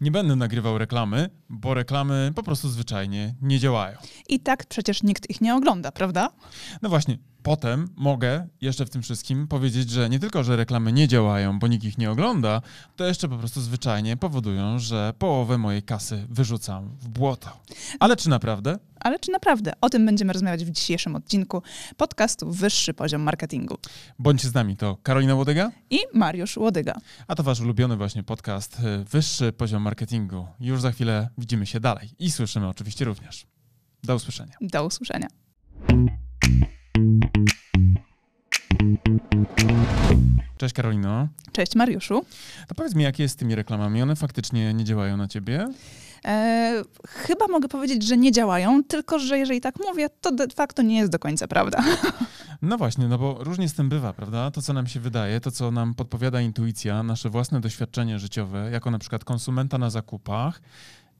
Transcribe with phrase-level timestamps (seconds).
[0.00, 3.98] Nie będę nagrywał reklamy, bo reklamy po prostu zwyczajnie nie działają.
[4.28, 6.30] I tak przecież nikt ich nie ogląda, prawda?
[6.82, 11.08] No właśnie, potem mogę jeszcze w tym wszystkim powiedzieć, że nie tylko, że reklamy nie
[11.08, 12.62] działają, bo nikt ich nie ogląda,
[12.96, 17.60] to jeszcze po prostu zwyczajnie powodują, że połowę mojej kasy wyrzucam w błoto.
[18.00, 18.78] Ale czy naprawdę?
[19.00, 19.72] Ale czy naprawdę?
[19.80, 21.62] O tym będziemy rozmawiać w dzisiejszym odcinku
[21.96, 23.78] podcastu Wyższy Poziom Marketingu.
[24.18, 26.94] Bądźcie z nami, to Karolina Łodyga i Mariusz Łodyga.
[27.28, 30.46] A to wasz ulubiony właśnie podcast y, Wyższy Poziom Marketingu.
[30.60, 33.46] Już za chwilę widzimy się dalej i słyszymy oczywiście również.
[34.04, 34.54] Do usłyszenia.
[34.60, 35.28] Do usłyszenia.
[40.56, 41.28] Cześć Karolino.
[41.52, 42.24] Cześć Mariuszu.
[42.68, 44.02] To powiedz mi, jakie jest z tymi reklamami?
[44.02, 45.68] One faktycznie nie działają na ciebie?
[46.24, 50.82] E, chyba mogę powiedzieć, że nie działają, tylko że jeżeli tak mówię, to de facto
[50.82, 51.82] nie jest do końca prawda.
[52.62, 54.50] No właśnie, no bo różnie z tym bywa, prawda?
[54.50, 58.90] To, co nam się wydaje, to, co nam podpowiada intuicja, nasze własne doświadczenie życiowe, jako
[58.90, 60.60] na przykład konsumenta na zakupach,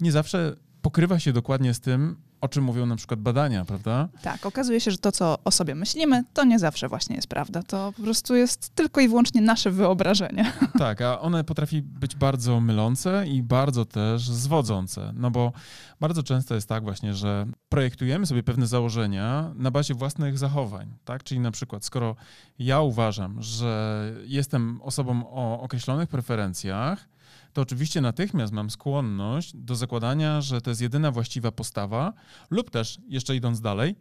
[0.01, 4.09] nie zawsze pokrywa się dokładnie z tym, o czym mówią na przykład badania, prawda?
[4.23, 7.63] Tak, okazuje się, że to, co o sobie myślimy, to nie zawsze właśnie jest prawda.
[7.63, 10.53] To po prostu jest tylko i wyłącznie nasze wyobrażenie.
[10.79, 15.53] Tak, a one potrafi być bardzo mylące i bardzo też zwodzące, no bo
[16.01, 21.25] bardzo często jest tak właśnie, że projektujemy sobie pewne założenia na bazie własnych zachowań, tak?
[21.25, 22.17] Czyli na przykład, skoro
[22.59, 27.09] ja uważam, że jestem osobą o określonych preferencjach,
[27.53, 32.13] to oczywiście natychmiast mam skłonność do zakładania, że to jest jedyna właściwa postawa,
[32.51, 33.95] lub też, jeszcze idąc dalej,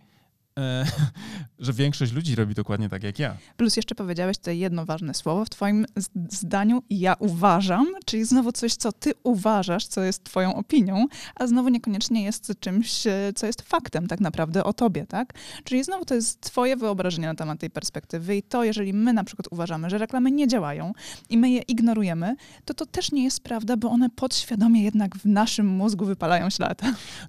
[1.60, 3.38] że większość ludzi robi dokładnie tak jak ja.
[3.58, 5.86] Plus jeszcze powiedziałeś tutaj jedno ważne słowo w twoim
[6.30, 11.06] zdaniu ja uważam, czyli znowu coś, co ty uważasz, co jest twoją opinią,
[11.36, 15.34] a znowu niekoniecznie jest czymś, e, co jest faktem tak naprawdę o tobie, tak?
[15.64, 19.24] Czyli znowu to jest twoje wyobrażenie na temat tej perspektywy i to, jeżeli my na
[19.24, 20.94] przykład uważamy, że reklamy nie działają
[21.30, 25.26] i my je ignorujemy, to to też nie jest prawda, bo one podświadomie jednak w
[25.26, 26.82] naszym mózgu wypalają ślad.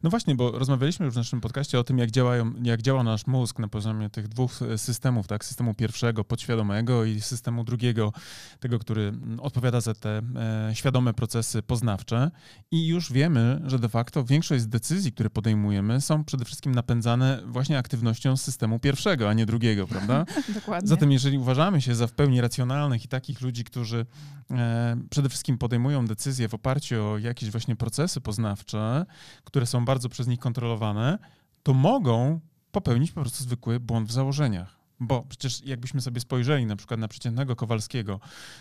[0.02, 3.09] No właśnie, bo rozmawialiśmy już w naszym podcaście o tym, jak, działają, jak działa nasz
[3.10, 8.12] nasz mózg na poziomie tych dwóch systemów, tak, systemu pierwszego, podświadomego i systemu drugiego,
[8.60, 10.22] tego, który odpowiada za te
[10.68, 12.30] e, świadome procesy poznawcze.
[12.70, 17.42] I już wiemy, że de facto większość z decyzji, które podejmujemy, są przede wszystkim napędzane
[17.46, 20.24] właśnie aktywnością systemu pierwszego, a nie drugiego, prawda?
[20.54, 20.88] Dokładnie.
[20.88, 24.06] Zatem, jeżeli uważamy się za w pełni racjonalnych i takich ludzi, którzy
[24.50, 29.06] e, przede wszystkim podejmują decyzje w oparciu o jakieś właśnie procesy poznawcze,
[29.44, 31.18] które są bardzo przez nich kontrolowane,
[31.62, 32.40] to mogą
[32.72, 34.80] popełnić po prostu zwykły błąd w założeniach.
[35.02, 38.20] Bo przecież jakbyśmy sobie spojrzeli na przykład na przeciętnego Kowalskiego,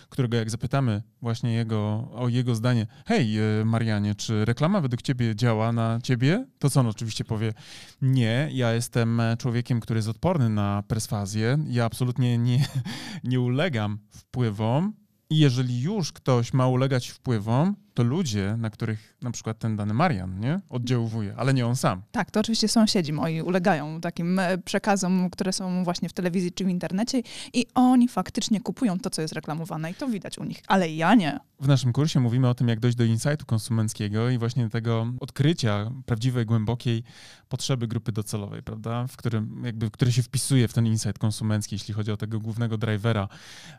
[0.10, 5.36] którego jak zapytamy właśnie jego, o jego zdanie, hej e, Marianie, czy reklama według ciebie
[5.36, 6.48] działa na ciebie?
[6.60, 7.54] To co on oczywiście powie,
[8.02, 12.66] nie, ja jestem człowiekiem, który jest odporny na perswazję, ja absolutnie nie,
[13.24, 14.94] nie ulegam wpływom
[15.30, 19.94] i jeżeli już ktoś ma ulegać wpływom, to ludzie, na których na przykład ten dany
[19.94, 22.02] Marian nie, oddziałuje, ale nie on sam.
[22.12, 26.66] Tak, to oczywiście sąsiedzi moi ulegają takim e, przekazom, które są właśnie w telewizji czy
[26.66, 27.22] w internecie
[27.54, 31.16] i oni faktycznie kupują to, co jest reklamowane i to widać u nich, ale ja
[31.16, 31.40] nie.
[31.60, 35.92] W naszym kursie mówimy o tym, jak dojść do insightu konsumenckiego i właśnie tego odkrycia
[36.06, 37.04] prawdziwej, głębokiej
[37.50, 41.94] potrzeby grupy docelowej, prawda, w którym jakby, który się wpisuje w ten insight konsumencki, jeśli
[41.94, 43.28] chodzi o tego głównego drivera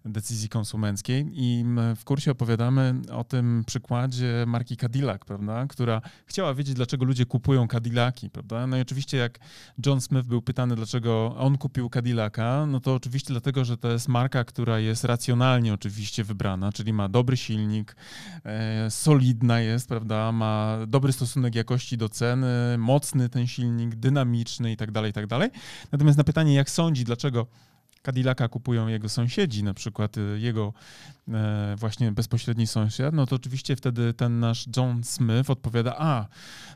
[0.04, 1.64] decyzji konsumenckiej i
[1.96, 7.26] w kursie opowiadamy o tym przykładzie, przykładzie marki Cadillac, prawda, która chciała wiedzieć, dlaczego ludzie
[7.26, 8.66] kupują Cadillaki, prawda?
[8.66, 9.38] No i oczywiście jak
[9.86, 14.08] John Smith był pytany, dlaczego on kupił Cadillaca, no to oczywiście dlatego, że to jest
[14.08, 17.96] marka, która jest racjonalnie oczywiście wybrana, czyli ma dobry silnik,
[18.44, 24.76] e, solidna jest, prawda, ma dobry stosunek jakości do ceny, mocny ten silnik, dynamiczny i
[24.76, 25.50] tak dalej, i tak dalej.
[25.92, 27.46] Natomiast na pytanie, jak sądzi, dlaczego
[28.02, 30.72] Cadillaca kupują jego sąsiedzi, na przykład y, jego
[31.28, 36.26] e, właśnie bezpośredni sąsiad, no to oczywiście wtedy ten nasz John Smith odpowiada, a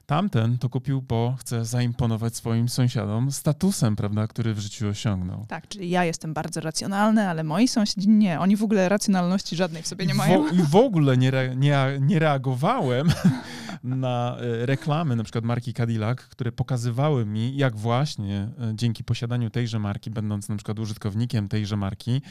[0.06, 5.46] tamten to kupił, bo chce zaimponować swoim sąsiadom statusem, prawda, który w życiu osiągnął.
[5.48, 9.82] Tak, czyli ja jestem bardzo racjonalny, ale moi sąsiedzi nie, oni w ogóle racjonalności żadnej
[9.82, 10.48] w sobie nie mają.
[10.48, 13.08] I w ogóle nie, re, nie, nie reagowałem
[13.82, 19.50] na e, reklamy na przykład marki Cadillac, które pokazywały mi, jak właśnie e, dzięki posiadaniu
[19.50, 21.14] tejże marki, będąc na przykład użytkownikiem
[21.51, 22.22] tejże marki,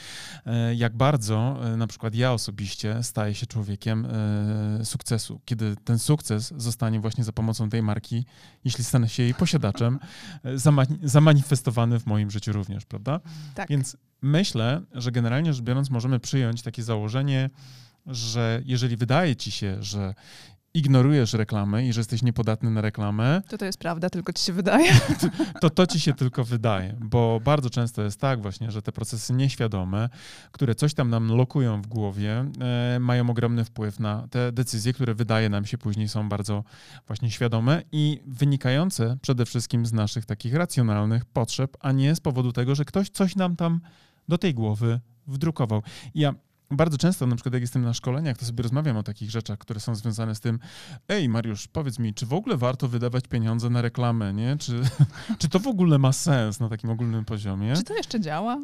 [0.45, 4.07] e, jak bardzo na przykład ja osobiście staję się człowiekiem
[4.83, 8.25] sukcesu, kiedy ten sukces zostanie właśnie za pomocą tej marki,
[8.65, 9.99] jeśli stanę się jej posiadaczem,
[11.03, 13.19] zamanifestowany w moim życiu również, prawda?
[13.55, 13.69] Tak.
[13.69, 17.49] Więc myślę, że generalnie rzecz biorąc możemy przyjąć takie założenie,
[18.05, 20.13] że jeżeli wydaje ci się, że
[20.73, 24.53] ignorujesz reklamy i że jesteś niepodatny na reklamę, to to jest prawda, tylko ci się
[24.53, 24.91] wydaje.
[25.61, 29.33] To to ci się tylko wydaje, bo bardzo często jest tak właśnie, że te procesy
[29.33, 30.09] nieświadome,
[30.51, 35.13] które coś tam nam lokują w głowie, e, mają ogromny wpływ na te decyzje, które
[35.15, 36.63] wydaje nam się później są bardzo
[37.07, 42.51] właśnie świadome i wynikające przede wszystkim z naszych takich racjonalnych potrzeb, a nie z powodu
[42.51, 43.81] tego, że ktoś coś nam tam
[44.27, 45.83] do tej głowy wdrukował.
[46.13, 46.33] I ja
[46.75, 49.79] bardzo często, na przykład jak jestem na szkoleniach, to sobie rozmawiam o takich rzeczach, które
[49.79, 50.59] są związane z tym,
[51.07, 54.57] ej Mariusz, powiedz mi, czy w ogóle warto wydawać pieniądze na reklamę, nie?
[54.57, 54.81] Czy,
[55.39, 57.73] czy to w ogóle ma sens na takim ogólnym poziomie?
[57.75, 58.61] Czy to jeszcze działa?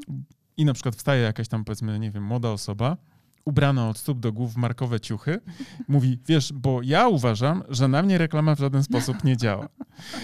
[0.58, 2.98] I na przykład wstaje jakaś tam, powiedzmy, nie wiem, młoda osoba,
[3.46, 5.40] ubrana od stóp do głów w markowe ciuchy,
[5.88, 9.70] mówi, wiesz, bo ja uważam, że na mnie reklama w żaden sposób nie działa.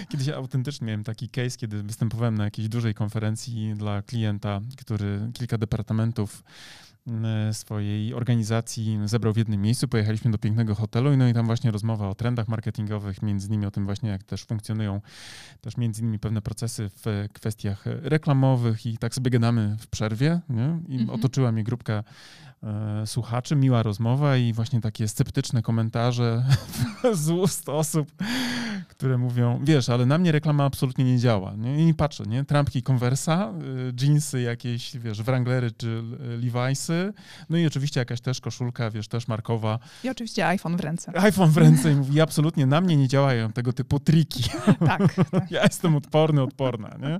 [0.09, 5.57] Kiedyś autentycznie miałem taki case, kiedy występowałem na jakiejś dużej konferencji dla klienta, który kilka
[5.57, 6.43] departamentów
[7.51, 9.87] swojej organizacji zebrał w jednym miejscu.
[9.87, 13.71] Pojechaliśmy do pięknego hotelu no i tam właśnie rozmowa o trendach marketingowych, między innymi o
[13.71, 15.01] tym właśnie, jak też funkcjonują
[15.61, 20.39] też między innymi pewne procesy w kwestiach reklamowych i tak sobie gadamy w przerwie.
[20.49, 20.79] Nie?
[20.87, 21.19] I mhm.
[21.19, 22.03] otoczyła mnie grupka
[22.63, 26.45] e, słuchaczy, miła rozmowa i właśnie takie sceptyczne komentarze
[27.13, 28.11] z ust osób,
[28.97, 31.55] które mówią, wiesz, ale na mnie reklama absolutnie nie działa.
[31.55, 31.85] Nie?
[31.85, 32.45] Nie patrzę, nie?
[32.45, 33.53] Trampki Conversa,
[33.89, 37.13] y, jeansy jakieś, wiesz, Wranglery czy y, Levi'sy,
[37.49, 39.79] no i oczywiście jakaś też koszulka, wiesz, też markowa.
[40.03, 41.11] I oczywiście iPhone w ręce.
[41.21, 44.43] iPhone w ręce i mówi, absolutnie na mnie nie działają tego typu triki.
[44.87, 45.51] tak, tak.
[45.51, 47.19] ja jestem odporny, odporna, nie?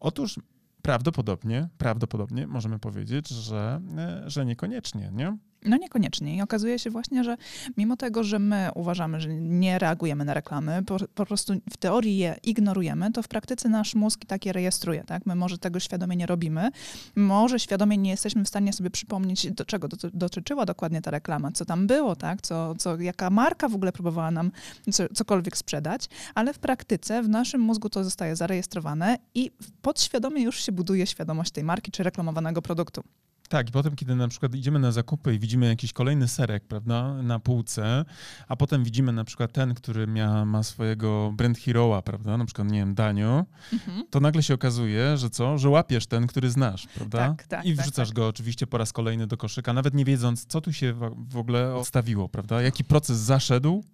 [0.00, 0.38] Otóż
[0.82, 3.80] prawdopodobnie, prawdopodobnie możemy powiedzieć, że,
[4.26, 5.36] y, że niekoniecznie, nie?
[5.64, 6.36] No niekoniecznie.
[6.36, 7.36] I okazuje się właśnie, że
[7.76, 12.16] mimo tego, że my uważamy, że nie reagujemy na reklamy, po, po, prostu w teorii
[12.16, 15.04] je ignorujemy, to w praktyce nasz mózg takie rejestruje.
[15.04, 15.26] Tak?
[15.26, 16.70] My może tego świadomie nie robimy,
[17.16, 21.64] może świadomie nie jesteśmy w stanie sobie przypomnieć, do czego dotyczyła dokładnie ta reklama, co
[21.64, 22.42] tam było, tak?
[22.42, 24.50] co, co, jaka marka w ogóle próbowała nam
[24.90, 29.50] co, cokolwiek sprzedać, ale w praktyce w naszym mózgu to zostaje zarejestrowane i
[29.82, 33.02] podświadomie już się buduje świadomość tej marki czy reklamowanego produktu.
[33.48, 37.22] Tak, i potem, kiedy na przykład idziemy na zakupy i widzimy jakiś kolejny serek, prawda,
[37.22, 38.04] na półce,
[38.48, 42.70] a potem widzimy na przykład ten, który mia, ma swojego brand hero'a, prawda, na przykład,
[42.70, 44.04] nie wiem, Danio, mhm.
[44.10, 47.18] to nagle się okazuje, że co, że łapiesz ten, który znasz, prawda?
[47.18, 50.04] Tak, tak, I tak, wrzucasz tak, go oczywiście po raz kolejny do koszyka, nawet nie
[50.04, 50.92] wiedząc, co tu się
[51.28, 52.62] w ogóle odstawiło, prawda?
[52.62, 53.84] Jaki proces zaszedł,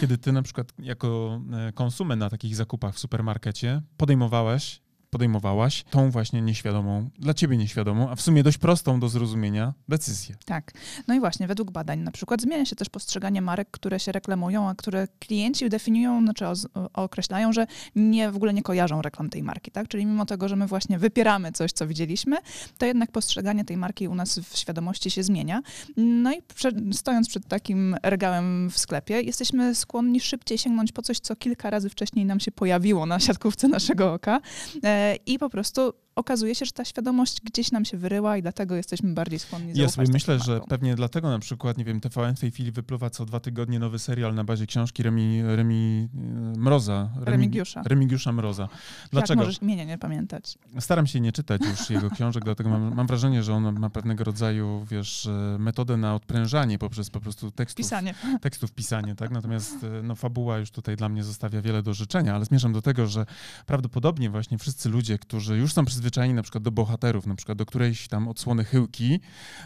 [0.00, 6.10] kiedy ty na przykład jako e, konsument na takich zakupach w supermarkecie podejmowałeś podejmowałaś tą
[6.10, 10.36] właśnie nieświadomą, dla ciebie nieświadomą, a w sumie dość prostą do zrozumienia decyzję.
[10.44, 10.72] Tak.
[11.08, 14.68] No i właśnie według badań na przykład zmienia się też postrzeganie marek, które się reklamują,
[14.68, 16.44] a które klienci definiują, znaczy
[16.92, 17.66] określają, że
[17.96, 19.88] nie w ogóle nie kojarzą reklam tej marki, tak?
[19.88, 22.36] Czyli mimo tego, że my właśnie wypieramy coś, co widzieliśmy,
[22.78, 25.62] to jednak postrzeganie tej marki u nas w świadomości się zmienia.
[25.96, 31.18] No i przed, stojąc przed takim regałem w sklepie, jesteśmy skłonni szybciej sięgnąć po coś,
[31.18, 34.40] co kilka razy wcześniej nam się pojawiło na siatkówce naszego oka
[34.84, 38.76] e, i po prostu okazuje się, że ta świadomość gdzieś nam się wyryła i dlatego
[38.76, 42.36] jesteśmy bardziej skłonni zaufać Ja sobie myślę, że pewnie dlatego na przykład, nie wiem, TVN
[42.36, 46.58] w tej chwili wypływa co dwa tygodnie nowy serial na bazie książki Remi, Remi e,
[46.58, 47.10] Mroza.
[47.14, 47.82] Remi, Remigiusza.
[47.86, 48.68] Remigiusza Mroza.
[49.12, 49.40] Dlaczego?
[49.40, 50.58] Jak możesz imienia nie pamiętać?
[50.80, 54.24] Staram się nie czytać już jego książek, dlatego mam, mam, wrażenie, że on ma pewnego
[54.24, 57.76] rodzaju, wiesz, e, metodę na odprężanie poprzez po prostu tekstów.
[57.76, 58.14] Pisanie.
[58.40, 59.30] Tekstów pisanie, tak?
[59.30, 62.82] Natomiast e, no, fabuła już tutaj dla mnie zostawia wiele do życzenia, ale zmierzam do
[62.82, 63.26] tego, że
[63.66, 67.66] prawdopodobnie właśnie wszyscy ludzie, którzy już są przyzwyczajeni na przykład do bohaterów, na przykład do
[67.66, 69.20] którejś tam odsłony chyłki,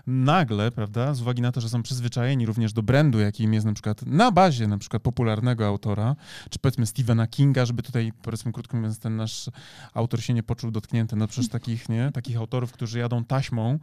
[0.06, 3.72] nagle, prawda, z uwagi na to, że są przyzwyczajeni również do brandu, jakim jest na
[3.72, 6.16] przykład na bazie na przykład popularnego autora,
[6.50, 9.50] czy powiedzmy Stephena Kinga, żeby tutaj, powiedzmy krótko mówiąc, ten nasz
[9.94, 13.78] autor się nie poczuł dotknięty, no przecież takich, nie, takich autorów, którzy jadą taśmą,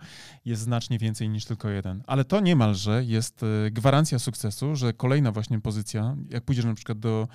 [0.45, 2.03] jest znacznie więcej niż tylko jeden.
[2.07, 6.99] Ale to niemalże jest e, gwarancja sukcesu, że kolejna właśnie pozycja, jak pójdziesz na przykład
[6.99, 7.27] do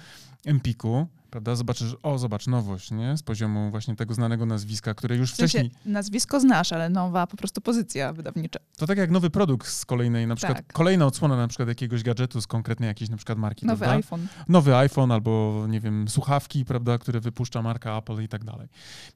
[0.45, 1.55] Empiku, prawda?
[1.55, 3.17] Zobaczysz, o, zobacz, nowość, nie?
[3.17, 5.93] Z poziomu właśnie tego znanego nazwiska, które już w sensie, wcześniej...
[5.93, 8.61] nazwisko znasz, ale nowa po prostu pozycja wydawnicza.
[8.77, 10.73] To tak jak nowy produkt z kolejnej, na przykład tak.
[10.73, 13.97] kolejna odsłona na przykład jakiegoś gadżetu z konkretnej jakiejś na przykład marki, Nowy prawda?
[13.97, 14.27] iPhone.
[14.49, 18.69] Nowy iPhone albo, nie wiem, słuchawki, prawda, które wypuszcza marka Apple i tak dalej.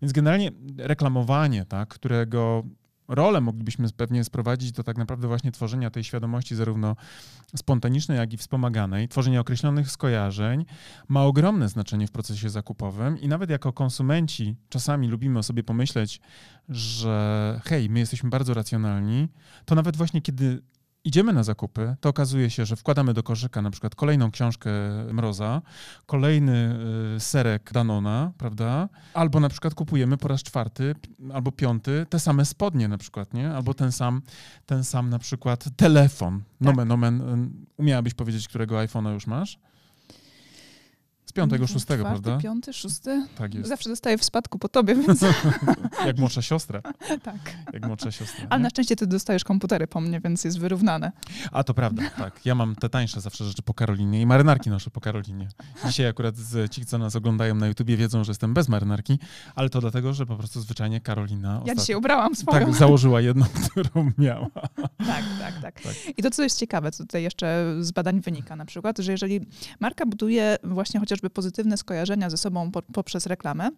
[0.03, 2.65] Więc generalnie reklamowanie, tak, którego
[3.09, 6.97] rolę moglibyśmy pewnie sprowadzić do tak naprawdę właśnie tworzenia tej świadomości zarówno
[7.57, 10.65] spontanicznej, jak i wspomaganej, tworzenia określonych skojarzeń.
[11.09, 16.21] Ma ogromne znaczenie w procesie zakupowym i nawet jako konsumenci czasami lubimy o sobie pomyśleć,
[16.69, 19.29] że hej, my jesteśmy bardzo racjonalni,
[19.65, 20.63] to nawet właśnie kiedy
[21.09, 24.71] idziemy na zakupy, to okazuje się, że wkładamy do koszyka na przykład kolejną książkę
[25.13, 25.63] Mroza,
[26.07, 26.79] kolejny
[27.17, 28.89] y, serek Danona, prawda?
[29.15, 30.95] Albo na przykład kupujemy po raz czwarty
[31.35, 33.51] albo piąty te same spodnie na przykład, nie?
[33.51, 34.23] Albo ten sam,
[34.67, 36.43] ten sam na przykład telefon.
[36.61, 37.21] Nomen, nomen.
[37.21, 39.59] y, Umiałabyś powiedzieć, którego iPhone'a już masz?
[41.29, 42.43] Z piątego, szóstego, Czwarty, prawda?
[42.43, 43.27] piąty, szósty.
[43.39, 43.69] Tak jest.
[43.69, 45.21] Zawsze dostaję w spadku po tobie, więc
[46.07, 46.83] Jak młodsza siostra.
[47.23, 47.37] tak.
[47.73, 48.47] Jak młodsza siostra.
[48.51, 48.63] Ale nie?
[48.63, 51.13] na szczęście ty dostajesz komputery po mnie, więc jest wyrównane.
[51.53, 52.47] A to prawda, tak.
[52.47, 55.49] Ja mam te tańsze zawsze rzeczy po Karolinie i marynarki noszę po Karolinie.
[55.87, 59.19] Dzisiaj akurat z, ci, co nas oglądają na YouTubie, wiedzą, że jestem bez marynarki,
[59.55, 62.67] ale to dlatego, że po prostu zwyczajnie Karolina Ja dzisiaj ubrałam swoją.
[62.67, 64.51] tak, założyła jedną, którą miała.
[64.99, 65.83] Tak, tak, tak.
[65.83, 65.95] Tak.
[66.17, 69.41] I to, co jest ciekawe, co tutaj jeszcze z badań wynika na przykład, że jeżeli
[69.81, 73.71] marka buduje właśnie chociażby pozytywne skojarzenia ze sobą po, poprzez reklamę,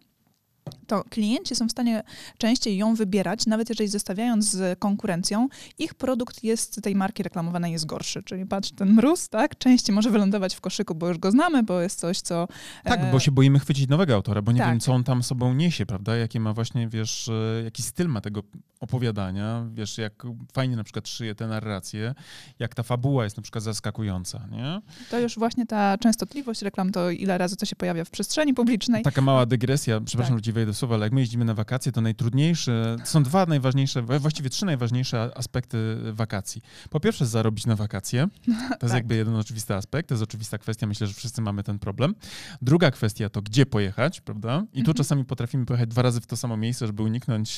[0.87, 2.03] to klienci są w stanie
[2.37, 5.47] częściej ją wybierać, nawet jeżeli zestawiając z konkurencją,
[5.79, 8.23] ich produkt jest tej marki reklamowanej jest gorszy.
[8.23, 11.81] Czyli patrz, ten mróz, tak, częściej może wylądować w koszyku, bo już go znamy, bo
[11.81, 12.47] jest coś, co...
[12.83, 14.69] Tak, e, bo się boimy chwycić nowego autora, bo nie tak.
[14.69, 16.15] wiem, co on tam sobą niesie, prawda?
[16.15, 18.43] Jakie ma właśnie, wiesz, e, jaki styl ma tego
[18.79, 20.23] opowiadania, wiesz, jak
[20.53, 22.15] fajnie na przykład szyje te narracje,
[22.59, 24.81] jak ta fabuła jest na przykład zaskakująca, nie?
[25.09, 29.03] To już właśnie ta częstotliwość reklam, to ile razy to się pojawia w przestrzeni publicznej.
[29.03, 30.43] Taka mała dygresja, przepraszam, Tak.
[30.61, 34.49] Wejdę w słowo, ale jak my jeździmy na wakacje, to najtrudniejsze, są dwa najważniejsze, właściwie
[34.49, 36.61] trzy najważniejsze aspekty wakacji.
[36.89, 38.27] Po pierwsze, zarobić na wakacje.
[38.51, 38.93] To jest Tak.
[38.93, 42.15] jakby jeden oczywisty aspekt, to jest oczywista kwestia, myślę, że wszyscy mamy ten problem.
[42.61, 44.63] Druga kwestia to, gdzie pojechać, prawda?
[44.73, 44.95] I tu Mhm.
[44.97, 47.57] czasami potrafimy pojechać dwa razy w to samo miejsce, żeby uniknąć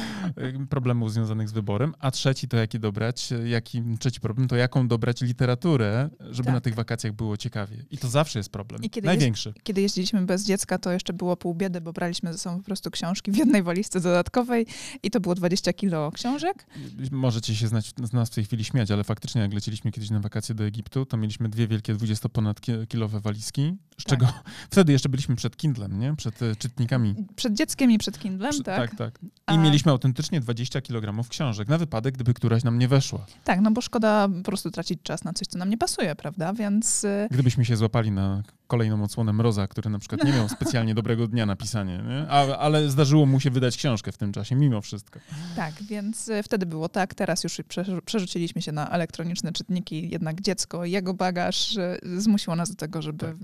[0.70, 1.94] problemów związanych z wyborem.
[1.98, 6.54] A trzeci to, jaki dobrać, jaki, trzeci problem to, jaką dobrać literaturę, żeby Tak.
[6.54, 7.76] na tych wakacjach było ciekawie.
[7.90, 8.82] I to zawsze jest problem.
[8.82, 9.54] I kiedy Największy.
[9.62, 12.90] Kiedy jeździliśmy bez dziecka, to jeszcze było pół biedy, bo braliśmy ze sobą po prostu
[12.90, 14.66] książki w jednej walizce dodatkowej
[15.02, 16.66] i to było 20 kilo książek.
[17.10, 20.20] Możecie się znać, z nas w tej chwili śmiać, ale faktycznie jak leciliśmy kiedyś na
[20.20, 24.18] wakacje do Egiptu, to mieliśmy dwie wielkie 20 ponad ki- kilowe walizki, z Tak.
[24.18, 24.32] czego
[24.70, 26.16] wtedy jeszcze byliśmy przed Kindlem, nie?
[26.16, 27.14] Przed e, czytnikami.
[27.36, 28.90] Przed dzieckiem i przed Kindlem, Przy- tak?
[28.90, 29.18] tak, tak.
[29.24, 33.26] I A- mieliśmy autentycznie 20 kg książek, na wypadek, gdyby któraś nam nie weszła.
[33.44, 36.52] Tak, no bo szkoda po prostu tracić czas na coś, co nam nie pasuje, prawda?
[36.52, 40.94] Więc y, Gdybyśmy się złapali na kolejną odsłonę Mroza, który na przykład nie miał specjalnie
[40.94, 42.26] dobrego dnia na pisanie, nie?
[42.30, 45.20] A, ale zdarzyło mu się wydać książkę w tym czasie, mimo wszystko.
[45.56, 47.14] tak, więc y, wtedy było tak.
[47.14, 50.10] Teraz już prze- przerzuciliśmy się na elektroniczne czytniki.
[50.10, 53.36] Jednak dziecko, jego bagaż y, zmusiło nas do tego, żeby Tak.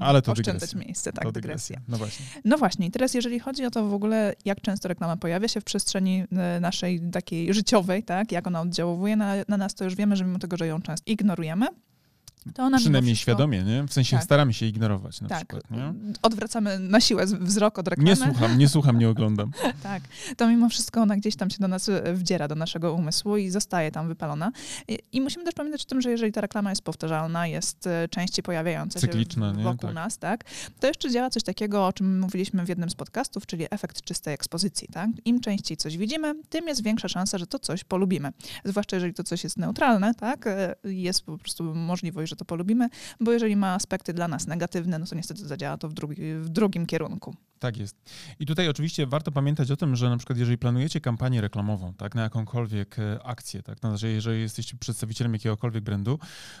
[0.00, 0.78] Ale to oszczędzać dygresja.
[0.78, 1.12] miejsce.
[1.12, 1.80] Tak, To dygresja.
[1.88, 2.26] No właśnie.
[2.44, 5.60] No właśnie, i teraz jeżeli chodzi o to w ogóle, jak często reklama pojawia się
[5.60, 9.94] w przestrzeni e, naszej takiej życiowej, tak, jak ona oddziałuje na, na nas, to już
[9.94, 11.66] wiemy, że mimo tego, że ją często ignorujemy,
[12.54, 13.82] to ona Przynajmniej wszystko- świadomie, nie?
[13.82, 14.24] W sensie Tak.
[14.24, 15.94] staramy się ignorować na Tak, przykład, nie?
[16.22, 18.10] odwracamy na siłę wzrok od reklamy.
[18.10, 19.50] Nie słucham, nie słucham, nie oglądam.
[19.82, 20.02] Tak,
[20.36, 23.50] to mimo wszystko ona gdzieś tam się do nas e, wdziera, do naszego umysłu i
[23.50, 24.52] zostaje tam wypalona.
[24.88, 28.08] I, i musimy też pamiętać o tym, że jeżeli ta reklama jest powtarzalna, jest e,
[28.08, 29.94] częściej pojawiająca Cykliczna, się wokół Tak.
[29.94, 30.44] nas, tak,
[30.80, 34.34] to jeszcze działa coś takiego, o czym mówiliśmy w jednym z podcastów, czyli efekt czystej
[34.34, 34.88] ekspozycji.
[34.92, 35.10] Tak?
[35.24, 38.32] Im częściej coś widzimy, tym jest większa szansa, że to coś polubimy.
[38.64, 42.88] Zwłaszcza jeżeli to coś jest neutralne, tak, e, jest po prostu możliwość, że to polubimy,
[43.20, 46.48] bo jeżeli ma aspekty dla nas negatywne, no to niestety zadziała to w, drugi, w
[46.48, 47.34] drugim kierunku.
[47.64, 47.96] Tak jest.
[48.38, 52.14] I tutaj oczywiście warto pamiętać o tym, że na przykład jeżeli planujecie kampanię reklamową, tak,
[52.14, 56.18] na jakąkolwiek e, akcję, tak, to znaczy jeżeli jesteście przedstawicielem jakiegokolwiek brandu,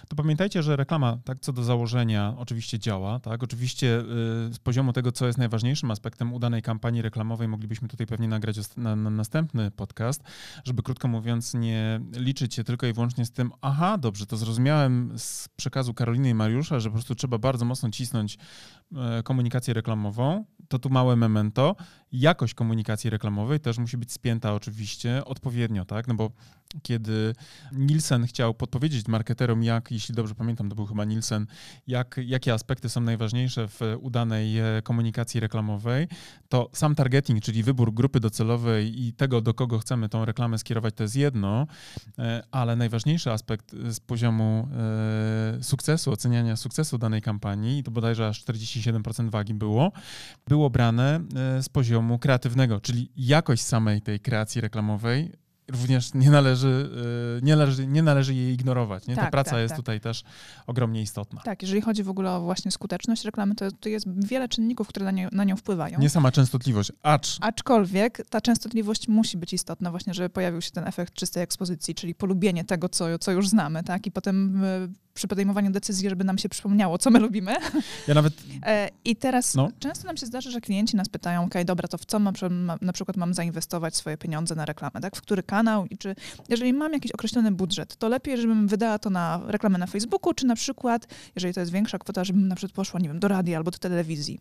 [0.08, 4.92] to pamiętajcie, że reklama, tak, co do założenia oczywiście działa, tak, oczywiście y, z poziomu
[4.92, 9.70] tego, co jest najważniejszym aspektem udanej kampanii reklamowej, moglibyśmy tutaj pewnie nagrać na, na następny
[9.70, 10.22] podcast,
[10.64, 15.12] żeby krótko mówiąc nie liczyć się tylko i wyłącznie z tym, aha, dobrze, to zrozumiałem
[15.18, 18.38] z przekazu Karoliny i Mariusza, że po prostu trzeba bardzo mocno cisnąć
[18.96, 21.76] e, komunikację reklamową, to tu małe memento.
[22.14, 26.08] Jakość komunikacji reklamowej też musi być spięta oczywiście odpowiednio, tak?
[26.08, 26.30] No bo
[26.82, 27.34] kiedy
[27.72, 31.46] Nielsen chciał podpowiedzieć marketerom, jak, jeśli dobrze pamiętam, to był chyba Nielsen,
[31.86, 36.08] jak, jakie aspekty są najważniejsze w udanej e, komunikacji reklamowej,
[36.48, 40.94] to sam targeting, czyli wybór grupy docelowej i tego, do kogo chcemy tą reklamę skierować,
[40.94, 41.66] to jest jedno,
[42.18, 44.68] e, ale najważniejszy aspekt z poziomu
[45.58, 49.92] e, sukcesu, oceniania sukcesu danej kampanii, i to bodajże aż 47% wagi było,
[50.48, 51.20] było brane
[51.60, 56.90] z poziomu kreatywnego, czyli jakość samej tej kreacji reklamowej również nie należy,
[57.38, 59.06] e, nie należy, nie należy jej ignorować.
[59.06, 59.14] Nie?
[59.14, 59.76] Ta Tak, praca tak, jest tak.
[59.76, 60.24] tutaj też
[60.66, 61.40] ogromnie istotna.
[61.44, 65.04] Tak, jeżeli chodzi w ogóle o właśnie skuteczność reklamy, to, to jest wiele czynników, które
[65.04, 65.98] na, nie, na nią wpływają.
[65.98, 70.86] Nie sama częstotliwość, acz Aczkolwiek ta częstotliwość musi być istotna właśnie, żeby pojawił się ten
[70.88, 74.06] efekt czystej ekspozycji, czyli polubienie tego, co, co już znamy, tak?
[74.06, 77.54] I potem e, przy podejmowaniu decyzji, żeby nam się przypomniało, co my lubimy.
[78.08, 78.34] ja nawet
[78.66, 79.68] E, I teraz No.
[79.78, 82.78] często nam się zdarza, że klienci nas pytają, ok, dobra, to w co ma, ma,
[82.80, 85.16] na przykład mam zainwestować swoje pieniądze na reklamę, tak?
[85.16, 86.14] W który kanał i czy
[86.48, 90.46] jeżeli mam jakiś określony budżet, to lepiej, żebym wydała to na reklamę na Facebooku, czy
[90.46, 91.06] na przykład,
[91.36, 93.78] jeżeli to jest większa kwota, żebym na przykład poszła, nie wiem, do radia albo do
[93.78, 94.38] telewizji.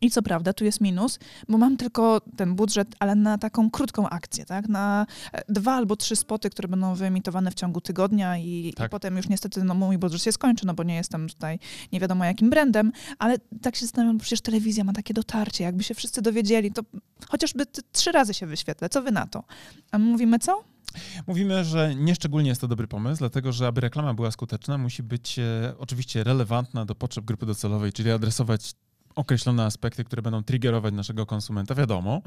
[0.00, 4.08] I co prawda, tu jest minus, bo mam tylko ten budżet, ale na taką krótką
[4.08, 4.68] akcję, tak?
[4.68, 8.86] Na e, dwa albo trzy spoty, które będą wyemitowane w ciągu tygodnia i, tak.
[8.86, 11.58] i potem już niestety no, mój budżet się skończy, no bo nie jestem tutaj
[11.92, 15.94] nie wiadomo jakim brandem, ale tak się zastanawiam, przecież telewizja ma takie dotarcie, jakby się
[15.94, 16.82] wszyscy dowiedzieli, to
[17.28, 18.88] chociażby trzy razy się wyświetlę.
[18.88, 19.44] Co wy na to?
[19.90, 20.64] A my mówimy co?
[21.26, 25.38] Mówimy, że nieszczególnie jest to dobry pomysł, dlatego że aby reklama była skuteczna, musi być
[25.38, 28.74] e, oczywiście relevantna do potrzeb grupy docelowej, czyli adresować
[29.16, 32.22] określone aspekty, które będą triggerować naszego konsumenta, wiadomo,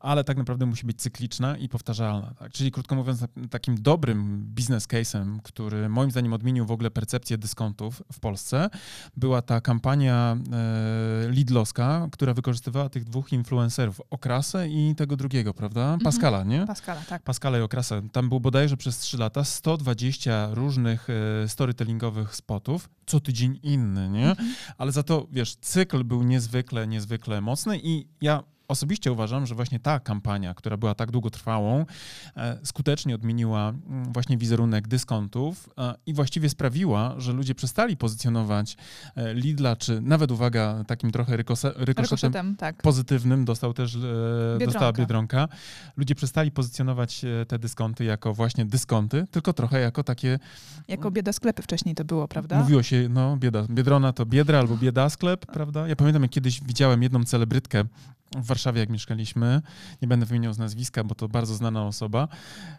[0.00, 2.34] ale tak naprawdę musi być cykliczna i powtarzalna.
[2.38, 2.52] Tak?
[2.52, 8.02] Czyli krótko mówiąc, takim dobrym business case'em, który moim zdaniem odmienił w ogóle percepcję dyskontów
[8.12, 8.70] w Polsce,
[9.16, 15.80] była ta kampania e, Lidlowska, która wykorzystywała tych dwóch influencerów, Okrasę i tego drugiego, prawda?
[15.80, 16.00] Mhm.
[16.00, 16.66] Pascala, nie?
[16.66, 17.22] Pascala, tak.
[17.22, 18.02] Pascala i Okrasę.
[18.12, 24.30] Tam było bodajże przez trzy lata 120 różnych e, storytellingowych spotów, co tydzień inny, nie?
[24.30, 24.54] Mhm.
[24.78, 29.80] Ale za to, wiesz, cykl był niezwykle, niezwykle mocny i ja osobiście uważam, że właśnie
[29.80, 31.86] ta kampania, która była tak długotrwałą,
[32.36, 38.76] e, skutecznie odmieniła mm, właśnie wizerunek dyskontów e, i właściwie sprawiła, że ludzie przestali pozycjonować
[39.16, 41.36] e, Lidla, czy nawet, uwaga, takim trochę
[41.76, 42.82] rykoszetem tak.
[42.82, 44.66] pozytywnym dostał też, Biedronka.
[44.66, 45.48] dostała Biedronka.
[45.96, 50.38] Ludzie przestali pozycjonować te dyskonty jako właśnie dyskonty, tylko trochę jako takie...
[50.88, 52.58] Jako bieda sklepy wcześniej to było, prawda?
[52.58, 55.88] Mówiło się, no bieda, Biedrona to biedra albo bieda sklep, prawda?
[55.88, 57.84] Ja pamiętam, jak kiedyś widziałem jedną celebrytkę
[58.36, 59.62] w Warszawie, jak mieszkaliśmy.
[60.02, 62.28] Nie będę wymieniał z nazwiska, bo to bardzo znana osoba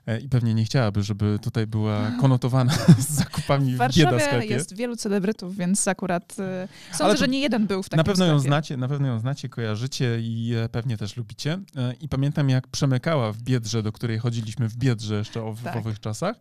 [0.07, 4.47] e, i pewnie nie chciałaby, żeby tutaj była konotowana z zakupami w, Warszawie w sklepie.
[4.47, 8.25] jest wielu celebrytów, więc akurat e, sądzę, że nie jeden był w takim na pewno
[8.25, 8.33] sklepie.
[8.33, 11.59] ją znacie, Na pewno ją znacie, kojarzycie i e, pewnie też lubicie.
[12.01, 15.73] I pamiętam, jak przemykała w Biedrze, do której chodziliśmy w Biedrze jeszcze o, tak.
[15.73, 16.35] w owych czasach,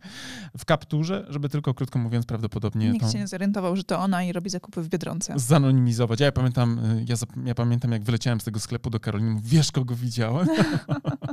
[0.57, 2.91] w kapturze, żeby tylko, krótko mówiąc, prawdopodobnie...
[2.91, 3.11] Nikt tą...
[3.11, 5.33] się nie zorientował, że to ona i robi zakupy w Biedronce.
[5.35, 6.19] Zanonimizować.
[6.19, 7.15] Ja pamiętam, ja,
[7.45, 10.47] ja pamiętam, jak wyleciałem z tego sklepu do Karoliny, wiesz kogo widziałem?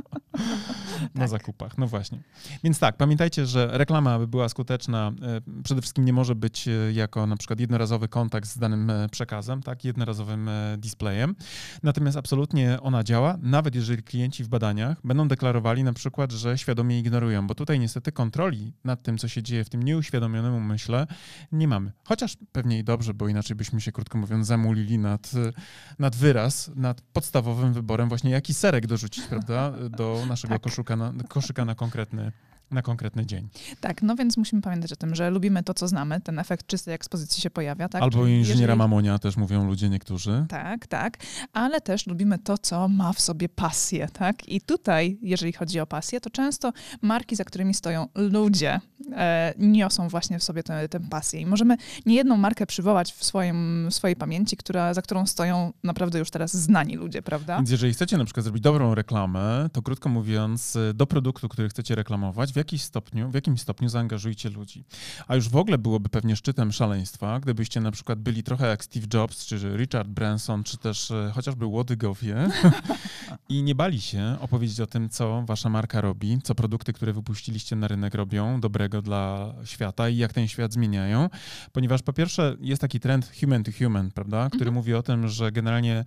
[1.01, 1.29] na tak.
[1.29, 2.19] zakupach, no właśnie.
[2.63, 6.71] Więc tak, pamiętajcie, że reklama, aby była skuteczna, e, przede wszystkim nie może być e,
[6.93, 11.35] jako na przykład jednorazowy kontakt z danym e, przekazem, tak, jednorazowym displayem.
[11.83, 16.99] Natomiast absolutnie ona działa, nawet jeżeli klienci w badaniach będą deklarowali na przykład, że świadomie
[16.99, 21.07] ignorują, bo tutaj niestety kontroli nad tym, co się dzieje w tym nieuświadomionym umyśle,
[21.51, 21.91] nie mamy.
[22.03, 25.31] Chociaż pewnie i dobrze, bo inaczej byśmy się, krótko mówiąc, zamulili nad,
[25.99, 30.61] nad wyraz, nad podstawowym wyborem właśnie, jaki serek dorzucić, prawda, do naszego tak.
[30.91, 32.31] Koszyka, na, koszyka na konkretny
[32.71, 33.49] na konkretny dzień.
[33.79, 36.93] Tak, no więc musimy pamiętać o tym, że lubimy to, co znamy, ten efekt czystej
[36.93, 37.89] ekspozycji się pojawia.
[37.89, 38.03] Tak?
[38.03, 38.77] Albo Czyli inżyniera jeżeli...
[38.77, 40.45] mamonia też mówią ludzie niektórzy.
[40.49, 41.17] Tak, tak,
[41.53, 44.49] ale też lubimy to, co ma w sobie pasję, tak?
[44.49, 48.79] I tutaj, jeżeli chodzi o pasję, to często marki, za którymi stoją ludzie,
[49.11, 51.41] e, niosą właśnie w sobie tę, pasję.
[51.41, 56.19] I możemy niejedną markę przywołać w, swoim, w swojej pamięci, która, za którą stoją naprawdę
[56.19, 57.57] już teraz znani ludzie, prawda?
[57.57, 61.95] Więc jeżeli chcecie na przykład zrobić dobrą reklamę, to krótko mówiąc, do produktu, który chcecie
[61.95, 64.83] reklamować, jakiś stopniu, w jakimś stopniu zaangażujcie ludzi.
[65.27, 69.07] A już w ogóle byłoby pewnie szczytem szaleństwa, gdybyście na przykład byli trochę jak Steve
[69.13, 72.49] Jobs, czy Richard Branson, czy też e, chociażby Łodygowie
[73.49, 77.75] i nie bali się opowiedzieć o tym, co wasza marka robi, co produkty, które wypuściliście
[77.75, 81.29] na rynek robią dobrego dla świata i jak ten świat zmieniają.
[81.71, 84.75] Ponieważ po pierwsze jest taki trend human to human, prawda, który mhm.
[84.75, 86.05] mówi o tym, że generalnie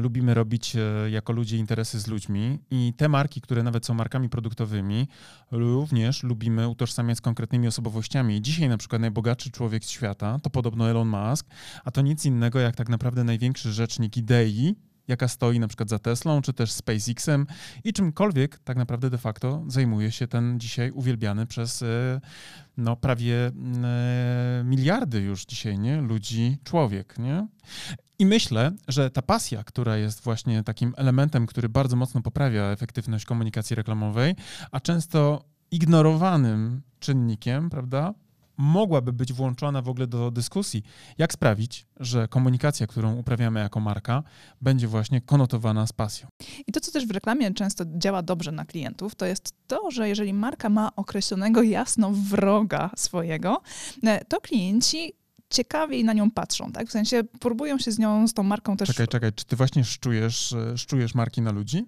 [0.00, 4.28] lubimy robić e, jako ludzie interesy z ludźmi i te marki, które nawet są markami
[4.28, 5.08] produktowymi,
[5.50, 8.42] również lubimy utożsamiać z konkretnymi osobowościami.
[8.42, 11.46] Dzisiaj na przykład najbogatszy człowiek świata to podobno Elon Musk,
[11.84, 14.76] a to nic innego jak tak naprawdę największy rzecznik idei,
[15.08, 17.46] jaka stoi na przykład za Teslą, czy też SpaceXem
[17.84, 22.20] i czymkolwiek tak naprawdę de facto zajmuje się ten dzisiaj uwielbiany przez e,
[22.76, 23.50] no, prawie
[24.64, 26.00] miliardy już dzisiaj, nie?
[26.00, 27.46] Ludzi, człowiek, nie?
[28.22, 33.24] I myślę, że ta pasja, która jest właśnie takim elementem, który bardzo mocno poprawia efektywność
[33.24, 34.34] komunikacji reklamowej,
[34.70, 38.14] a często ignorowanym czynnikiem, prawda,
[38.56, 40.82] mogłaby być włączona w ogóle do dyskusji,
[41.18, 44.22] jak sprawić, że komunikacja, którą uprawiamy jako marka,
[44.60, 46.28] będzie właśnie konotowana z pasją.
[46.66, 50.08] I to, co też w reklamie często działa dobrze na klientów, to jest to, że
[50.08, 53.62] jeżeli marka ma określonego jasno wroga swojego,
[54.06, 55.21] e, to klienci
[55.52, 56.88] ciekawiej na nią patrzą, tak?
[56.88, 58.88] W sensie próbują się z nią, z tą marką też...
[58.88, 61.86] Czekaj, czekaj, czy ty właśnie szczujesz, szczujesz marki na ludzi?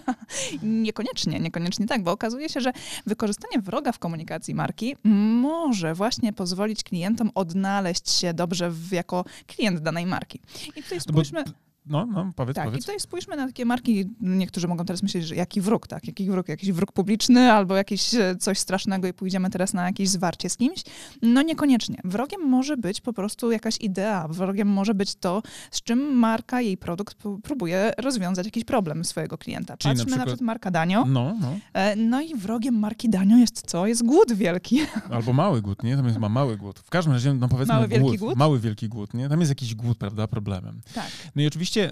[0.62, 2.72] niekoniecznie, niekoniecznie tak, bo okazuje się, że
[3.06, 4.96] wykorzystanie wroga w komunikacji marki
[5.40, 10.40] może właśnie pozwolić klientom odnaleźć się dobrze w, jako klient danej marki.
[10.76, 11.44] I tutaj spójrzmy...
[11.46, 11.52] No
[11.86, 12.80] No, no, powiedz, tak, powiedz.
[12.80, 16.30] i tutaj spójrzmy na takie marki, niektórzy mogą teraz myśleć, że jaki wróg, tak, jaki
[16.30, 20.50] wróg, jakiś wróg publiczny albo jakieś e, coś strasznego i pójdziemy teraz na jakieś zwarcie
[20.50, 20.82] z kimś.
[21.22, 22.00] No niekoniecznie.
[22.04, 26.76] Wrogiem może być po prostu jakaś idea, wrogiem może być to, z czym marka, jej
[26.76, 29.76] produkt próbuje rozwiązać jakiś problem swojego klienta.
[29.76, 31.04] Czyli Patrzmy na przykład, na przykład marka Danio.
[31.04, 31.54] No, no.
[31.72, 33.86] E, no i wrogiem marki Danio jest co?
[33.86, 34.80] Jest głód wielki.
[35.10, 35.96] Albo mały głód, nie?
[35.96, 36.78] Tam jest ma mały głód.
[36.78, 38.36] W każdym razie, no powiedzmy mały, głód, wielki głód.
[38.36, 39.28] Mały wielki głód, nie?
[39.28, 40.80] Tam jest jakiś głód, prawda, problemem.
[40.94, 41.10] Tak.
[41.36, 41.90] No i oczywiście y,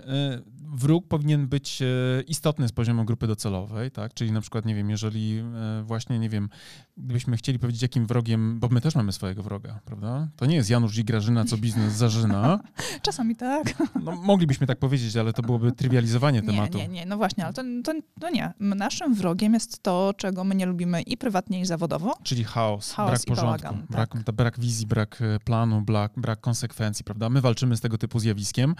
[0.72, 4.14] wróg powinien być y, istotny z poziomu grupy docelowej, tak?
[4.14, 5.38] Czyli na przykład, nie wiem, jeżeli
[5.80, 6.48] y, właśnie, nie wiem,
[6.96, 10.28] gdybyśmy chcieli powiedzieć, jakim wrogiem, bo my też mamy swojego wroga, prawda?
[10.36, 12.60] To nie jest Janusz i Grażyna, co biznes zażyna.
[13.02, 13.74] Czasami tak.
[14.04, 16.78] No, moglibyśmy tak powiedzieć, ale to byłoby trywializowanie tematu.
[16.78, 18.52] Nie, nie, nie, no właśnie, ale to, to, to nie.
[18.60, 22.14] Naszym wrogiem jest to, czego my nie lubimy i prywatnie, i zawodowo.
[22.22, 24.34] Czyli chaos, chaos brak porządku, bałagan, brak, tak.
[24.34, 27.28] brak wizji, brak e, planu, brak, brak konsekwencji, prawda?
[27.28, 28.74] My walczymy z tego typu zjawiskiem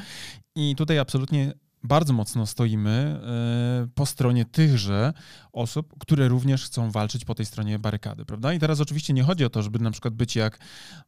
[0.55, 5.13] i tutaj absolutnie bardzo mocno stoimy e, po stronie tychże
[5.53, 8.53] osób, które również chcą walczyć po tej stronie barykady, prawda?
[8.53, 10.59] I teraz oczywiście nie chodzi o to, żeby na przykład być jak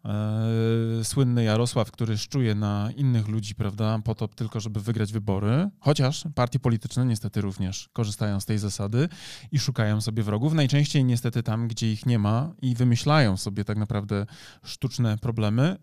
[0.04, 5.70] e, słynny Jarosław, który szczuje na innych ludzi, prawda, po to tylko, żeby wygrać wybory,
[5.80, 9.08] chociaż partie polityczne niestety również korzystają z tej zasady
[9.52, 13.78] i szukają sobie wrogów, najczęściej niestety tam, gdzie ich nie ma i wymyślają sobie tak
[13.78, 14.26] naprawdę
[14.64, 15.76] sztuczne problemy,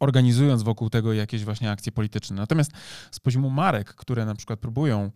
[0.00, 2.36] organizując wokół tego jakieś właśnie akcje polityczne.
[2.36, 2.72] Natomiast
[3.10, 5.10] z poziomu marek, które na przykład próbują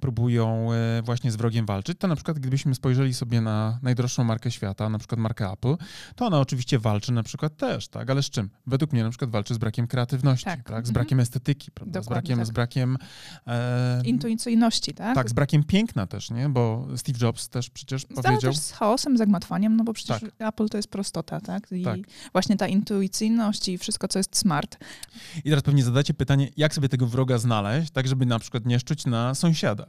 [0.00, 4.50] próbują e, właśnie z wrogiem walczyć, to na przykład gdybyśmy spojrzeli sobie na najdroższą markę
[4.50, 5.76] świata, na przykład markę Apple,
[6.16, 8.50] to ona oczywiście walczy na przykład też, tak, ale z czym?
[8.66, 10.86] Według mnie na przykład walczy z brakiem kreatywności, tak, tak?
[10.86, 10.92] z mhm.
[10.92, 12.02] brakiem estetyki, prawda?
[12.02, 12.46] z brakiem, tak.
[12.46, 12.98] z brakiem
[13.46, 14.02] e...
[14.04, 15.14] intuicyjności, tak?
[15.14, 16.48] Tak, z brakiem piękna też, nie?
[16.48, 18.40] Bo Steve Jobs też przecież powiedział...
[18.52, 20.48] też z chaosem, zagmatwaniem, no bo przecież tak.
[20.48, 21.72] Apple to jest prostota, tak?
[21.72, 21.98] I tak.
[22.32, 24.78] właśnie ta intuicyjność i wszystko, co jest smart.
[25.44, 28.80] I teraz pewnie zadacie pytanie, jak sobie tego wroga znaleźć, tak żeby na przykład nie
[28.80, 29.83] szczuć na sąsiada.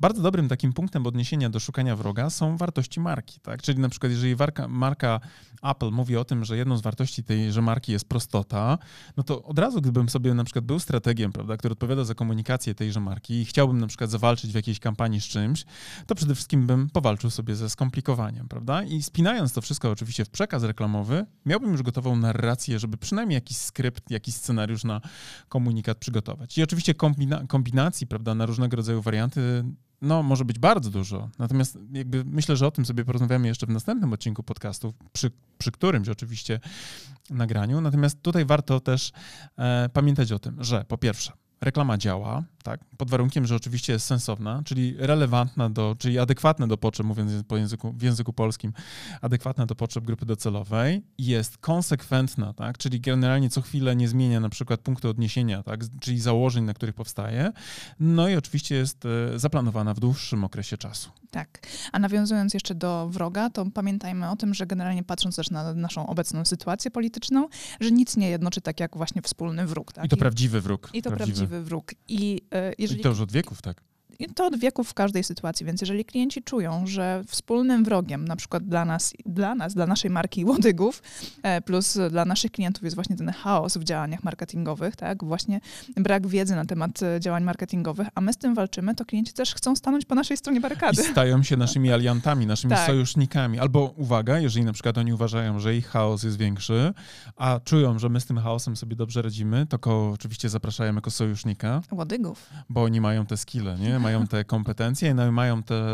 [0.00, 3.62] Bardzo dobrym takim punktem odniesienia do szukania wroga są wartości marki, tak?
[3.62, 4.36] Czyli na przykład jeżeli
[4.68, 5.20] marka,
[5.62, 8.78] Apple mówi o tym, że jedną z wartości tejże marki jest prostota,
[9.16, 12.74] no to od razu gdybym sobie na przykład był strategiem, prawda, który odpowiada za komunikację
[12.74, 15.64] tejże marki i chciałbym na przykład zawalczyć w jakiejś kampanii z czymś,
[16.06, 18.82] to przede wszystkim bym powalczył sobie ze skomplikowaniem, prawda?
[18.82, 23.56] I spinając to wszystko oczywiście w przekaz reklamowy, miałbym już gotową narrację, żeby przynajmniej jakiś
[23.56, 25.00] skrypt, jakiś scenariusz na
[25.48, 26.58] komunikat przygotować.
[26.58, 29.29] I oczywiście kombina kombinacji, prawda, na różnego rodzaju warianty
[30.02, 31.28] no, może być bardzo dużo.
[31.38, 35.70] Natomiast jakby myślę, że o tym sobie porozmawiamy jeszcze w następnym odcinku podcastu, przy, przy
[35.70, 36.60] którymś oczywiście
[37.30, 37.80] nagraniu.
[37.80, 39.12] Natomiast tutaj warto też
[39.58, 44.06] e, pamiętać o tym, że po pierwsze, reklama działa, tak, pod warunkiem, że oczywiście jest
[44.06, 48.72] sensowna, czyli relevantna do, czyli adekwatna do potrzeb, mówiąc po języku, w języku polskim,
[49.20, 54.48] adekwatna do potrzeb grupy docelowej, jest konsekwentna, tak, czyli generalnie co chwilę nie zmienia na
[54.48, 57.52] przykład punktu odniesienia, tak, czyli założeń, na których powstaje,
[58.00, 61.10] no i oczywiście jest e, zaplanowana w dłuższym okresie czasu.
[61.30, 65.74] Tak, a nawiązując jeszcze do wroga, to pamiętajmy o tym, że generalnie patrząc też na
[65.74, 67.48] naszą obecną sytuację polityczną,
[67.80, 69.92] że nic nie jednoczy tak jak właśnie wspólny wróg.
[69.92, 70.04] Tak?
[70.04, 70.90] I to prawdziwy wróg.
[70.92, 71.94] I to prawdziwy, prawdziwy wróg.
[72.08, 72.40] I,
[72.78, 73.00] jeżeli...
[73.00, 73.89] I to już od wieków, tak
[74.28, 78.64] to od wieków w każdej sytuacji, więc jeżeli klienci czują, że wspólnym wrogiem, na przykład
[78.64, 81.02] dla nas, dla nas, dla naszej marki Łodygów,
[81.42, 85.60] e, plus dla naszych klientów jest właśnie ten chaos w działaniach marketingowych, tak, właśnie
[85.96, 89.54] brak wiedzy na temat e, działań marketingowych, a my z tym walczymy, to klienci też
[89.54, 91.02] chcą stanąć po naszej stronie barykady.
[91.02, 92.86] I stają się naszymi aliantami, naszymi tak.
[92.86, 93.58] sojusznikami.
[93.58, 96.92] Albo uwaga, jeżeli na przykład oni uważają, że ich chaos jest większy,
[97.36, 101.10] a czują, że my z tym chaosem sobie dobrze radzimy, to go oczywiście zapraszają jako
[101.10, 101.82] sojusznika.
[101.90, 102.46] Łodygów.
[102.68, 103.98] Bo oni mają te skille, nie?
[103.98, 105.84] mają te kompetencje, no i mają te,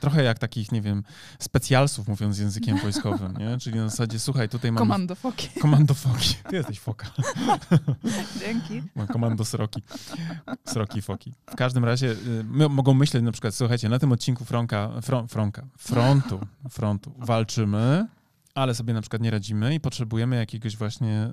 [0.00, 1.02] trochę jak takich, nie wiem,
[1.38, 3.58] specjalsów, mówiąc językiem wojskowym, nie?
[3.58, 4.78] Czyli na zasadzie, słuchaj, tutaj mamy...
[4.78, 5.48] Komando foki.
[5.60, 6.34] Komando foki.
[6.48, 7.10] Ty jesteś foka.
[8.40, 8.82] Dzięki.
[9.12, 9.82] Komando sroki.
[10.64, 11.32] Sroki foki.
[11.50, 15.28] W każdym razie y, my, mogą myśleć na przykład, słuchajcie, na tym odcinku Fronka, fron,
[15.28, 18.06] Fronka, frontu, frontu walczymy,
[18.54, 21.30] ale sobie na przykład nie radzimy i potrzebujemy jakiegoś właśnie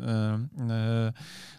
[0.59, 1.13] e,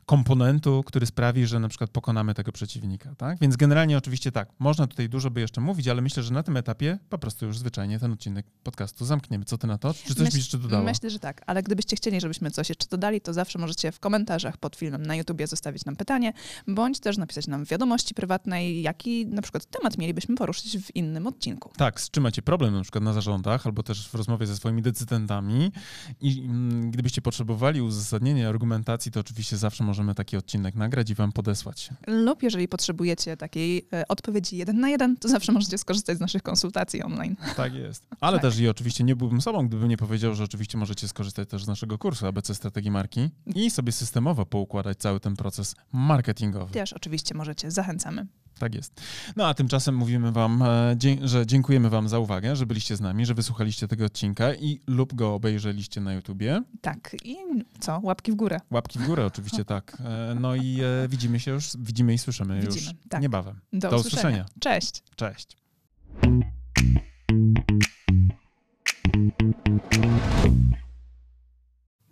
[0.09, 3.39] komponentu, który sprawi, że na przykład pokonamy tego przeciwnika, tak?
[3.41, 6.57] Więc generalnie oczywiście tak, można tutaj dużo by jeszcze mówić, ale myślę, że na tym
[6.57, 9.45] etapie po prostu już zwyczajnie ten odcinek podcastu zamkniemy.
[9.45, 9.95] Co ty na to?
[9.95, 10.85] Czy coś Myśl, byś jeszcze dodała?
[10.85, 14.57] Myślę, że tak, ale gdybyście chcieli, żebyśmy coś jeszcze dodali, to zawsze możecie w komentarzach
[14.57, 16.33] pod filmem na YouTubie zostawić nam pytanie,
[16.69, 21.27] bądź też napisać nam w wiadomości prywatnej, jaki na przykład temat mielibyśmy poruszyć w innym
[21.27, 21.71] odcinku.
[21.77, 24.83] Tak, z czym macie problem na przykład na zarządach, albo też w rozmowie ze swoimi
[24.83, 25.73] decydentami
[26.21, 31.15] i mm, gdybyście potrzebowali uzasadnienia argumentacji, to oczywiście zawsze możecie możemy taki odcinek nagrać i
[31.15, 31.91] wam podesłać.
[32.07, 36.43] Lub jeżeli potrzebujecie takiej e, odpowiedzi jeden na jeden, to zawsze możecie skorzystać z naszych
[36.43, 37.37] konsultacji online.
[37.57, 38.07] Tak jest.
[38.21, 38.43] Ale tak.
[38.43, 41.67] też i oczywiście nie byłbym sobą, gdybym nie powiedział, że oczywiście możecie skorzystać też z
[41.67, 46.73] naszego kursu ABC Strategii Marki i sobie systemowo poukładać cały ten proces marketingowy.
[46.73, 48.27] Też oczywiście możecie, zachęcamy.
[48.59, 49.01] Tak jest.
[49.37, 53.27] No a tymczasem mówimy Wam, e, że dziękujemy Wam za uwagę, że byliście z nami,
[53.27, 56.63] że wysłuchaliście tego odcinka i lub go obejrzeliście na YouTubie.
[56.81, 57.17] Tak.
[57.25, 57.37] I
[57.81, 58.01] co?
[58.03, 58.61] Łapki w górę.
[58.71, 59.88] Łapki w górę, oczywiście, tak.
[60.01, 63.23] E, no i e, widzimy się już, widzimy i słyszymy widzimy, już tak.
[63.23, 63.61] niebawem.
[63.73, 64.21] Do, Do usłyszenia.
[64.21, 64.47] usłyszenia.
[64.61, 65.03] Cześć.
[65.17, 65.57] Cześć.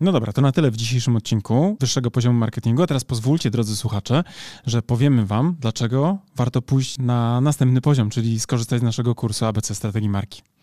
[0.00, 2.82] No dobra, to na tyle w dzisiejszym odcinku wyższego poziomu marketingu.
[2.82, 4.24] A teraz pozwólcie, drodzy słuchacze,
[4.66, 9.74] że powiemy Wam, dlaczego warto pójść na następny poziom, czyli skorzystać z naszego kursu ABC
[9.74, 10.42] Strategii Marki.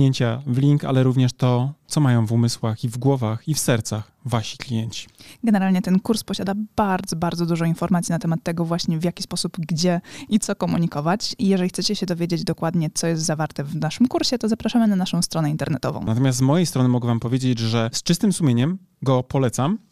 [0.00, 3.58] kliknięcia w link, ale również to, co mają w umysłach i w głowach i w
[3.58, 5.08] sercach wasi klienci.
[5.44, 9.56] Generalnie ten kurs posiada bardzo, bardzo dużo informacji na temat tego właśnie w jaki sposób,
[9.58, 11.34] gdzie i co komunikować.
[11.38, 14.96] I jeżeli chcecie się dowiedzieć dokładnie, co jest zawarte w naszym kursie, to zapraszamy na
[14.96, 16.04] naszą stronę internetową.
[16.04, 19.78] Natomiast z mojej strony mogę wam powiedzieć, że z czystym sumieniem go polecam